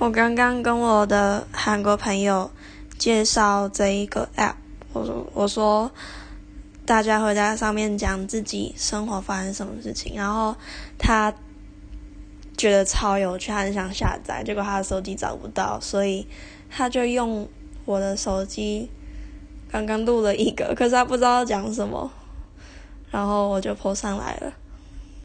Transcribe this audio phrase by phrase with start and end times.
[0.00, 2.48] 我刚刚跟我的韩国朋友
[2.96, 4.54] 介绍这一个 APP
[4.92, 5.90] 我说我说
[6.86, 10.54] 大家会在上面讲自己生活发生什么事情，然后
[10.96, 11.34] 他
[12.56, 16.24] 觉得超有趣，他很想下载，结果他的手机找不到，所以
[16.70, 17.48] 他就用
[17.84, 18.88] 我的手机
[19.68, 22.08] 刚刚录了一个，可是他不知道讲什么，
[23.10, 24.52] 然后我就 Po 上来了。